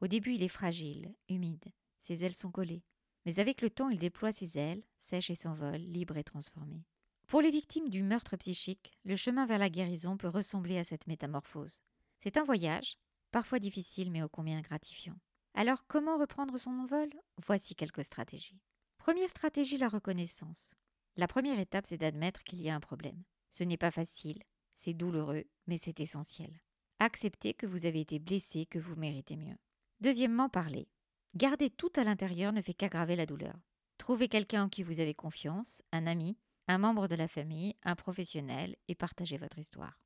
Au 0.00 0.06
début, 0.06 0.34
il 0.34 0.42
est 0.42 0.48
fragile, 0.48 1.14
humide, 1.28 1.64
ses 2.00 2.24
ailes 2.24 2.34
sont 2.34 2.50
collées, 2.50 2.82
mais 3.26 3.38
avec 3.38 3.62
le 3.62 3.70
temps, 3.70 3.88
il 3.88 3.98
déploie 3.98 4.32
ses 4.32 4.58
ailes, 4.58 4.82
sèche 4.98 5.30
et 5.30 5.34
s'envole, 5.34 5.80
libre 5.80 6.16
et 6.16 6.24
transformé. 6.24 6.84
Pour 7.26 7.40
les 7.40 7.50
victimes 7.50 7.88
du 7.88 8.02
meurtre 8.02 8.36
psychique, 8.36 8.98
le 9.04 9.16
chemin 9.16 9.46
vers 9.46 9.58
la 9.58 9.70
guérison 9.70 10.16
peut 10.16 10.28
ressembler 10.28 10.78
à 10.78 10.84
cette 10.84 11.06
métamorphose. 11.06 11.82
C'est 12.18 12.36
un 12.36 12.44
voyage, 12.44 12.98
parfois 13.30 13.58
difficile 13.58 14.10
mais 14.10 14.22
ô 14.22 14.28
combien 14.28 14.60
gratifiant. 14.60 15.16
Alors 15.54 15.86
comment 15.86 16.18
reprendre 16.18 16.58
son 16.58 16.72
envol? 16.72 17.10
Voici 17.36 17.74
quelques 17.74 18.04
stratégies. 18.04 18.60
Première 18.98 19.30
stratégie, 19.30 19.78
la 19.78 19.88
reconnaissance. 19.88 20.74
La 21.16 21.26
première 21.26 21.58
étape, 21.58 21.86
c'est 21.86 21.98
d'admettre 21.98 22.42
qu'il 22.42 22.60
y 22.60 22.68
a 22.68 22.74
un 22.74 22.80
problème. 22.80 23.22
Ce 23.50 23.64
n'est 23.64 23.76
pas 23.76 23.90
facile, 23.90 24.42
c'est 24.74 24.94
douloureux, 24.94 25.44
mais 25.66 25.78
c'est 25.78 26.00
essentiel. 26.00 26.60
Acceptez 26.98 27.54
que 27.54 27.66
vous 27.66 27.86
avez 27.86 28.00
été 28.00 28.18
blessé, 28.18 28.66
que 28.66 28.78
vous 28.78 28.94
méritez 28.94 29.36
mieux. 29.36 29.56
Deuxièmement, 30.00 30.48
parlez. 30.48 30.88
Garder 31.36 31.70
tout 31.70 31.92
à 31.94 32.02
l'intérieur 32.02 32.52
ne 32.52 32.60
fait 32.60 32.74
qu'aggraver 32.74 33.14
la 33.14 33.24
douleur. 33.24 33.54
Trouvez 33.98 34.26
quelqu'un 34.26 34.64
en 34.64 34.68
qui 34.68 34.82
vous 34.82 34.98
avez 34.98 35.14
confiance, 35.14 35.80
un 35.92 36.08
ami, 36.08 36.36
un 36.66 36.78
membre 36.78 37.06
de 37.06 37.14
la 37.14 37.28
famille, 37.28 37.76
un 37.84 37.94
professionnel, 37.94 38.74
et 38.88 38.96
partagez 38.96 39.38
votre 39.38 39.58
histoire. 39.58 40.00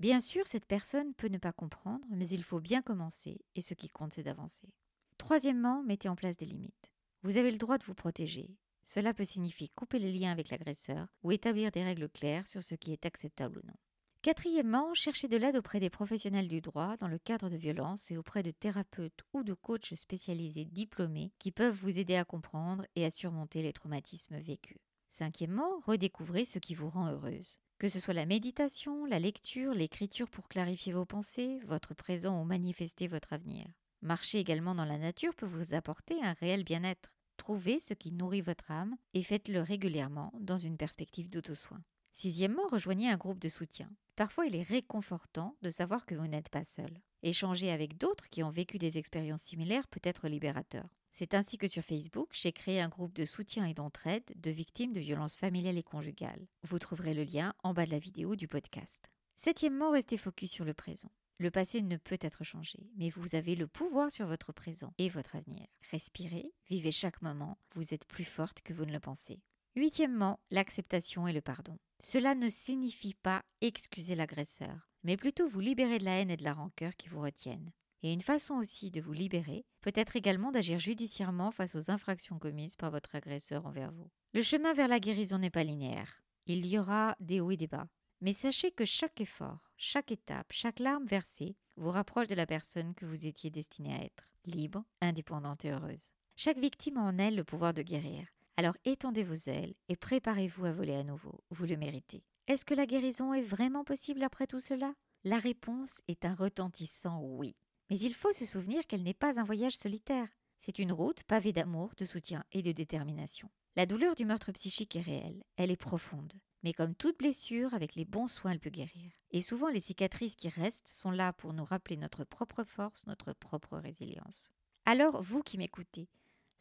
Bien 0.00 0.20
sûr, 0.20 0.48
cette 0.48 0.66
personne 0.66 1.14
peut 1.14 1.28
ne 1.28 1.38
pas 1.38 1.52
comprendre, 1.52 2.08
mais 2.10 2.26
il 2.26 2.42
faut 2.42 2.58
bien 2.58 2.82
commencer, 2.82 3.40
et 3.54 3.62
ce 3.62 3.74
qui 3.74 3.88
compte, 3.88 4.14
c'est 4.14 4.24
d'avancer. 4.24 4.74
Troisièmement, 5.16 5.84
mettez 5.84 6.08
en 6.08 6.16
place 6.16 6.36
des 6.36 6.46
limites. 6.46 6.92
Vous 7.22 7.36
avez 7.36 7.52
le 7.52 7.58
droit 7.58 7.78
de 7.78 7.84
vous 7.84 7.94
protéger. 7.94 8.56
Cela 8.82 9.14
peut 9.14 9.24
signifier 9.24 9.68
couper 9.76 10.00
les 10.00 10.12
liens 10.12 10.32
avec 10.32 10.50
l'agresseur 10.50 11.06
ou 11.22 11.30
établir 11.30 11.70
des 11.70 11.84
règles 11.84 12.08
claires 12.08 12.48
sur 12.48 12.64
ce 12.64 12.74
qui 12.74 12.92
est 12.92 13.06
acceptable 13.06 13.60
ou 13.60 13.66
non. 13.66 13.76
Quatrièmement, 14.24 14.94
cherchez 14.94 15.28
de 15.28 15.36
l'aide 15.36 15.58
auprès 15.58 15.80
des 15.80 15.90
professionnels 15.90 16.48
du 16.48 16.62
droit 16.62 16.96
dans 16.96 17.08
le 17.08 17.18
cadre 17.18 17.50
de 17.50 17.58
violences 17.58 18.10
et 18.10 18.16
auprès 18.16 18.42
de 18.42 18.52
thérapeutes 18.52 19.20
ou 19.34 19.42
de 19.42 19.52
coachs 19.52 19.94
spécialisés 19.96 20.64
diplômés 20.64 21.34
qui 21.38 21.52
peuvent 21.52 21.76
vous 21.76 21.98
aider 21.98 22.16
à 22.16 22.24
comprendre 22.24 22.86
et 22.96 23.04
à 23.04 23.10
surmonter 23.10 23.60
les 23.60 23.74
traumatismes 23.74 24.38
vécus. 24.38 24.78
Cinquièmement, 25.10 25.78
redécouvrez 25.80 26.46
ce 26.46 26.58
qui 26.58 26.74
vous 26.74 26.88
rend 26.88 27.10
heureuse. 27.10 27.58
Que 27.76 27.88
ce 27.88 28.00
soit 28.00 28.14
la 28.14 28.24
méditation, 28.24 29.04
la 29.04 29.18
lecture, 29.18 29.74
l'écriture 29.74 30.30
pour 30.30 30.48
clarifier 30.48 30.94
vos 30.94 31.04
pensées, 31.04 31.60
votre 31.66 31.92
présent 31.92 32.40
ou 32.40 32.46
manifester 32.46 33.08
votre 33.08 33.34
avenir. 33.34 33.66
Marcher 34.00 34.38
également 34.38 34.74
dans 34.74 34.86
la 34.86 34.96
nature 34.96 35.34
peut 35.34 35.44
vous 35.44 35.74
apporter 35.74 36.22
un 36.22 36.32
réel 36.32 36.64
bien-être. 36.64 37.12
Trouvez 37.36 37.78
ce 37.78 37.92
qui 37.92 38.10
nourrit 38.10 38.40
votre 38.40 38.70
âme 38.70 38.96
et 39.12 39.22
faites-le 39.22 39.60
régulièrement 39.60 40.32
dans 40.40 40.56
une 40.56 40.78
perspective 40.78 41.28
d'auto-soin. 41.28 41.82
Sixièmement, 42.12 42.66
rejoignez 42.68 43.10
un 43.10 43.18
groupe 43.18 43.40
de 43.40 43.50
soutien. 43.50 43.90
Parfois, 44.16 44.46
il 44.46 44.54
est 44.54 44.62
réconfortant 44.62 45.56
de 45.62 45.70
savoir 45.70 46.06
que 46.06 46.14
vous 46.14 46.26
n'êtes 46.26 46.48
pas 46.48 46.64
seul. 46.64 47.00
Échanger 47.22 47.70
avec 47.70 47.98
d'autres 47.98 48.28
qui 48.28 48.42
ont 48.42 48.50
vécu 48.50 48.78
des 48.78 48.98
expériences 48.98 49.42
similaires 49.42 49.88
peut 49.88 50.00
être 50.04 50.28
libérateur. 50.28 50.86
C'est 51.10 51.34
ainsi 51.34 51.58
que 51.58 51.68
sur 51.68 51.82
Facebook, 51.82 52.28
j'ai 52.32 52.52
créé 52.52 52.80
un 52.80 52.88
groupe 52.88 53.14
de 53.14 53.24
soutien 53.24 53.66
et 53.66 53.74
d'entraide 53.74 54.24
de 54.36 54.50
victimes 54.50 54.92
de 54.92 55.00
violences 55.00 55.36
familiales 55.36 55.78
et 55.78 55.82
conjugales. 55.82 56.46
Vous 56.64 56.78
trouverez 56.78 57.14
le 57.14 57.24
lien 57.24 57.54
en 57.62 57.72
bas 57.72 57.86
de 57.86 57.92
la 57.92 57.98
vidéo 57.98 58.36
du 58.36 58.48
podcast. 58.48 59.08
Septièmement, 59.36 59.90
restez 59.90 60.16
focus 60.16 60.50
sur 60.50 60.64
le 60.64 60.74
présent. 60.74 61.10
Le 61.38 61.50
passé 61.50 61.82
ne 61.82 61.96
peut 61.96 62.18
être 62.20 62.44
changé, 62.44 62.88
mais 62.96 63.10
vous 63.10 63.34
avez 63.34 63.56
le 63.56 63.66
pouvoir 63.66 64.12
sur 64.12 64.26
votre 64.26 64.52
présent 64.52 64.92
et 64.98 65.08
votre 65.08 65.34
avenir. 65.34 65.66
Respirez, 65.90 66.52
vivez 66.68 66.92
chaque 66.92 67.22
moment, 67.22 67.58
vous 67.74 67.92
êtes 67.92 68.04
plus 68.04 68.24
forte 68.24 68.60
que 68.62 68.72
vous 68.72 68.84
ne 68.84 68.92
le 68.92 69.00
pensez. 69.00 69.40
Huitièmement, 69.76 70.38
l'acceptation 70.52 71.26
et 71.26 71.32
le 71.32 71.40
pardon. 71.40 71.76
Cela 71.98 72.36
ne 72.36 72.48
signifie 72.48 73.14
pas 73.14 73.42
excuser 73.60 74.14
l'agresseur, 74.14 74.88
mais 75.02 75.16
plutôt 75.16 75.48
vous 75.48 75.58
libérer 75.58 75.98
de 75.98 76.04
la 76.04 76.20
haine 76.20 76.30
et 76.30 76.36
de 76.36 76.44
la 76.44 76.52
rancœur 76.52 76.94
qui 76.94 77.08
vous 77.08 77.20
retiennent. 77.20 77.72
Et 78.04 78.12
une 78.12 78.20
façon 78.20 78.54
aussi 78.54 78.92
de 78.92 79.00
vous 79.00 79.12
libérer 79.12 79.64
peut 79.80 79.92
être 79.96 80.14
également 80.14 80.52
d'agir 80.52 80.78
judiciairement 80.78 81.50
face 81.50 81.74
aux 81.74 81.90
infractions 81.90 82.38
commises 82.38 82.76
par 82.76 82.92
votre 82.92 83.16
agresseur 83.16 83.66
envers 83.66 83.90
vous. 83.90 84.08
Le 84.32 84.42
chemin 84.42 84.74
vers 84.74 84.86
la 84.86 85.00
guérison 85.00 85.38
n'est 85.38 85.50
pas 85.50 85.64
linéaire. 85.64 86.22
Il 86.46 86.66
y 86.66 86.78
aura 86.78 87.16
des 87.18 87.40
hauts 87.40 87.50
et 87.50 87.56
des 87.56 87.66
bas. 87.66 87.88
Mais 88.20 88.32
sachez 88.32 88.70
que 88.70 88.84
chaque 88.84 89.20
effort, 89.20 89.72
chaque 89.76 90.12
étape, 90.12 90.52
chaque 90.52 90.78
larme 90.78 91.06
versée 91.06 91.56
vous 91.76 91.90
rapproche 91.90 92.28
de 92.28 92.36
la 92.36 92.46
personne 92.46 92.94
que 92.94 93.06
vous 93.06 93.26
étiez 93.26 93.50
destinée 93.50 93.94
à 93.94 94.04
être, 94.04 94.28
libre, 94.44 94.84
indépendante 95.00 95.64
et 95.64 95.72
heureuse. 95.72 96.10
Chaque 96.36 96.58
victime 96.58 96.98
a 96.98 97.02
en 97.02 97.18
elle 97.18 97.34
le 97.34 97.44
pouvoir 97.44 97.74
de 97.74 97.82
guérir. 97.82 98.28
Alors 98.56 98.76
étendez 98.84 99.24
vos 99.24 99.34
ailes 99.50 99.74
et 99.88 99.96
préparez-vous 99.96 100.64
à 100.64 100.72
voler 100.72 100.94
à 100.94 101.02
nouveau. 101.02 101.42
Vous 101.50 101.66
le 101.66 101.76
méritez. 101.76 102.22
Est-ce 102.46 102.64
que 102.64 102.74
la 102.74 102.86
guérison 102.86 103.34
est 103.34 103.42
vraiment 103.42 103.82
possible 103.82 104.22
après 104.22 104.46
tout 104.46 104.60
cela? 104.60 104.94
La 105.24 105.38
réponse 105.38 106.00
est 106.06 106.24
un 106.24 106.34
retentissant 106.34 107.20
oui. 107.20 107.56
Mais 107.90 107.98
il 107.98 108.14
faut 108.14 108.32
se 108.32 108.46
souvenir 108.46 108.86
qu'elle 108.86 109.02
n'est 109.02 109.12
pas 109.12 109.40
un 109.40 109.44
voyage 109.44 109.76
solitaire. 109.76 110.28
C'est 110.58 110.78
une 110.78 110.92
route 110.92 111.24
pavée 111.24 111.52
d'amour, 111.52 111.94
de 111.96 112.04
soutien 112.04 112.44
et 112.52 112.62
de 112.62 112.70
détermination. 112.70 113.50
La 113.74 113.86
douleur 113.86 114.14
du 114.14 114.24
meurtre 114.24 114.52
psychique 114.52 114.94
est 114.94 115.00
réelle, 115.00 115.42
elle 115.56 115.72
est 115.72 115.76
profonde. 115.76 116.32
Mais 116.62 116.72
comme 116.72 116.94
toute 116.94 117.18
blessure, 117.18 117.74
avec 117.74 117.96
les 117.96 118.04
bons 118.04 118.28
soins, 118.28 118.52
elle 118.52 118.60
peut 118.60 118.70
guérir. 118.70 119.10
Et 119.32 119.40
souvent, 119.40 119.68
les 119.68 119.80
cicatrices 119.80 120.36
qui 120.36 120.48
restent 120.48 120.88
sont 120.88 121.10
là 121.10 121.32
pour 121.32 121.52
nous 121.52 121.64
rappeler 121.64 121.96
notre 121.96 122.24
propre 122.24 122.62
force, 122.62 123.04
notre 123.06 123.32
propre 123.32 123.76
résilience. 123.78 124.50
Alors, 124.86 125.20
vous 125.20 125.42
qui 125.42 125.58
m'écoutez, 125.58 126.08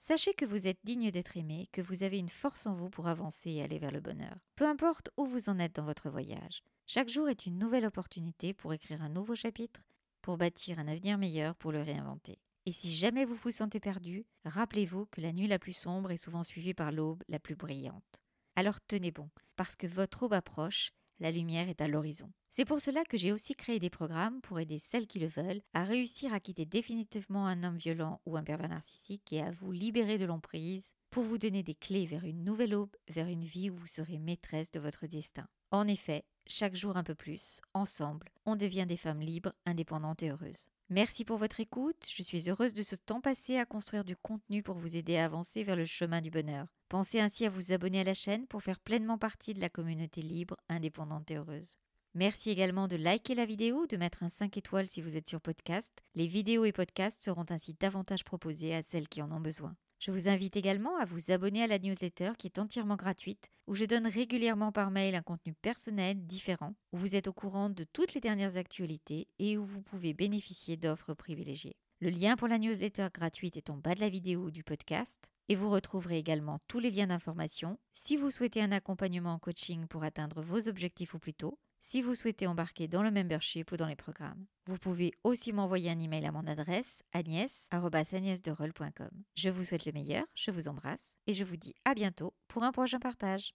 Sachez 0.05 0.33
que 0.33 0.43
vous 0.43 0.67
êtes 0.67 0.81
digne 0.83 1.11
d'être 1.11 1.37
aimé, 1.37 1.69
que 1.71 1.81
vous 1.81 2.03
avez 2.03 2.19
une 2.19 2.27
force 2.27 2.65
en 2.65 2.73
vous 2.73 2.89
pour 2.89 3.07
avancer 3.07 3.51
et 3.51 3.63
aller 3.63 3.79
vers 3.79 3.89
le 3.89 4.01
bonheur. 4.01 4.35
Peu 4.57 4.67
importe 4.67 5.09
où 5.15 5.25
vous 5.25 5.47
en 5.47 5.59
êtes 5.59 5.77
dans 5.77 5.85
votre 5.85 6.09
voyage, 6.09 6.61
chaque 6.85 7.07
jour 7.07 7.29
est 7.29 7.45
une 7.45 7.57
nouvelle 7.57 7.85
opportunité 7.85 8.53
pour 8.53 8.73
écrire 8.73 9.01
un 9.01 9.07
nouveau 9.07 9.33
chapitre, 9.33 9.81
pour 10.21 10.37
bâtir 10.37 10.77
un 10.77 10.89
avenir 10.89 11.17
meilleur, 11.17 11.55
pour 11.55 11.71
le 11.71 11.81
réinventer. 11.81 12.37
Et 12.65 12.73
si 12.73 12.93
jamais 12.93 13.23
vous 13.23 13.35
vous 13.35 13.51
sentez 13.51 13.79
perdu, 13.79 14.25
rappelez-vous 14.43 15.05
que 15.05 15.21
la 15.21 15.31
nuit 15.31 15.47
la 15.47 15.57
plus 15.57 15.71
sombre 15.71 16.11
est 16.11 16.17
souvent 16.17 16.43
suivie 16.43 16.73
par 16.73 16.91
l'aube 16.91 17.23
la 17.29 17.39
plus 17.39 17.55
brillante. 17.55 18.21
Alors 18.57 18.81
tenez 18.81 19.11
bon, 19.11 19.29
parce 19.55 19.77
que 19.77 19.87
votre 19.87 20.23
aube 20.23 20.33
approche 20.33 20.91
la 21.19 21.31
lumière 21.31 21.69
est 21.69 21.81
à 21.81 21.87
l'horizon. 21.87 22.31
C'est 22.49 22.65
pour 22.65 22.81
cela 22.81 23.03
que 23.03 23.17
j'ai 23.17 23.31
aussi 23.31 23.55
créé 23.55 23.79
des 23.79 23.89
programmes 23.89 24.41
pour 24.41 24.59
aider 24.59 24.77
celles 24.79 25.07
qui 25.07 25.19
le 25.19 25.27
veulent 25.27 25.61
à 25.73 25.83
réussir 25.83 26.33
à 26.33 26.39
quitter 26.39 26.65
définitivement 26.65 27.47
un 27.47 27.63
homme 27.63 27.77
violent 27.77 28.21
ou 28.25 28.37
un 28.37 28.43
pervers 28.43 28.69
narcissique 28.69 29.33
et 29.33 29.41
à 29.41 29.51
vous 29.51 29.71
libérer 29.71 30.17
de 30.17 30.25
l'emprise 30.25 30.93
pour 31.09 31.23
vous 31.23 31.37
donner 31.37 31.63
des 31.63 31.75
clés 31.75 32.05
vers 32.05 32.25
une 32.25 32.43
nouvelle 32.43 32.75
aube, 32.75 32.95
vers 33.07 33.27
une 33.27 33.43
vie 33.43 33.69
où 33.69 33.75
vous 33.75 33.87
serez 33.87 34.19
maîtresse 34.19 34.71
de 34.71 34.79
votre 34.79 35.07
destin. 35.07 35.47
En 35.71 35.87
effet, 35.87 36.25
chaque 36.45 36.75
jour 36.75 36.97
un 36.97 37.03
peu 37.03 37.15
plus, 37.15 37.61
ensemble, 37.73 38.29
on 38.45 38.55
devient 38.55 38.85
des 38.87 38.97
femmes 38.97 39.21
libres, 39.21 39.53
indépendantes 39.65 40.23
et 40.23 40.29
heureuses. 40.29 40.67
Merci 40.93 41.25
pour 41.25 41.37
votre 41.37 41.59
écoute, 41.59 42.05
je 42.07 42.21
suis 42.21 42.51
heureuse 42.51 42.75
de 42.75 42.83
ce 42.83 42.95
temps 42.95 43.19
passé 43.19 43.57
à 43.57 43.65
construire 43.65 44.03
du 44.03 44.15
contenu 44.15 44.61
pour 44.61 44.77
vous 44.77 44.95
aider 44.95 45.17
à 45.17 45.25
avancer 45.25 45.63
vers 45.63 45.75
le 45.75 45.85
chemin 45.85 46.21
du 46.21 46.29
bonheur. 46.29 46.67
Pensez 46.87 47.19
ainsi 47.19 47.47
à 47.47 47.49
vous 47.49 47.71
abonner 47.71 48.01
à 48.01 48.03
la 48.03 48.13
chaîne 48.13 48.45
pour 48.45 48.61
faire 48.61 48.79
pleinement 48.79 49.17
partie 49.17 49.55
de 49.55 49.59
la 49.59 49.69
communauté 49.69 50.21
libre, 50.21 50.55
indépendante 50.69 51.31
et 51.31 51.37
heureuse. 51.37 51.77
Merci 52.13 52.51
également 52.51 52.87
de 52.87 52.95
liker 52.95 53.33
la 53.33 53.47
vidéo, 53.47 53.87
de 53.87 53.97
mettre 53.97 54.21
un 54.21 54.29
5 54.29 54.55
étoiles 54.55 54.85
si 54.85 55.01
vous 55.01 55.17
êtes 55.17 55.27
sur 55.27 55.41
podcast. 55.41 55.91
Les 56.13 56.27
vidéos 56.27 56.63
et 56.63 56.71
podcasts 56.71 57.23
seront 57.23 57.47
ainsi 57.49 57.73
davantage 57.73 58.23
proposés 58.23 58.75
à 58.75 58.83
celles 58.83 59.09
qui 59.09 59.23
en 59.23 59.31
ont 59.31 59.41
besoin. 59.41 59.75
Je 60.03 60.11
vous 60.11 60.27
invite 60.27 60.57
également 60.57 60.97
à 60.97 61.05
vous 61.05 61.31
abonner 61.31 61.63
à 61.63 61.67
la 61.67 61.79
newsletter 61.79 62.31
qui 62.37 62.47
est 62.47 62.59
entièrement 62.59 62.97
gratuite, 62.97 63.49
où 63.67 63.73
je 63.73 63.85
donne 63.85 64.05
régulièrement 64.05 64.73
par 64.73 64.91
mail 64.91 65.15
un 65.15 65.21
contenu 65.21 65.53
personnel 65.53 66.25
différent, 66.25 66.75
où 66.91 66.97
vous 66.97 67.15
êtes 67.15 67.29
au 67.29 67.31
courant 67.31 67.69
de 67.69 67.85
toutes 67.85 68.13
les 68.13 68.19
dernières 68.19 68.57
actualités 68.57 69.29
et 69.39 69.57
où 69.57 69.63
vous 69.63 69.81
pouvez 69.81 70.13
bénéficier 70.13 70.75
d'offres 70.75 71.13
privilégiées. 71.13 71.77
Le 72.01 72.09
lien 72.09 72.35
pour 72.35 72.49
la 72.49 72.57
newsletter 72.57 73.07
gratuite 73.13 73.55
est 73.55 73.69
en 73.69 73.77
bas 73.77 73.95
de 73.95 74.01
la 74.01 74.09
vidéo 74.09 74.41
ou 74.41 74.51
du 74.51 74.61
podcast 74.61 75.31
et 75.47 75.55
vous 75.55 75.69
retrouverez 75.69 76.17
également 76.17 76.59
tous 76.67 76.79
les 76.79 76.91
liens 76.91 77.07
d'information 77.07 77.79
si 77.93 78.17
vous 78.17 78.29
souhaitez 78.29 78.61
un 78.61 78.73
accompagnement 78.73 79.31
en 79.31 79.39
coaching 79.39 79.87
pour 79.87 80.03
atteindre 80.03 80.41
vos 80.41 80.67
objectifs 80.67 81.15
au 81.15 81.19
plus 81.19 81.33
tôt, 81.33 81.57
si 81.83 82.01
vous 82.01 82.15
souhaitez 82.15 82.47
embarquer 82.47 82.87
dans 82.87 83.03
le 83.03 83.11
membership 83.11 83.73
ou 83.73 83.77
dans 83.77 83.87
les 83.87 83.97
programmes. 83.97 84.45
Vous 84.67 84.77
pouvez 84.77 85.11
aussi 85.25 85.51
m'envoyer 85.51 85.91
un 85.91 85.99
email 85.99 86.25
à 86.25 86.31
mon 86.31 86.47
adresse 86.47 87.03
agnès.agnèsderol.com. 87.11 89.09
Je 89.35 89.49
vous 89.49 89.65
souhaite 89.65 89.85
le 89.85 89.91
meilleur, 89.91 90.23
je 90.33 90.51
vous 90.51 90.69
embrasse 90.69 91.17
et 91.27 91.33
je 91.33 91.43
vous 91.43 91.57
dis 91.57 91.75
à 91.83 91.93
bientôt 91.93 92.33
pour 92.47 92.63
un 92.63 92.71
prochain 92.71 92.99
partage. 92.99 93.53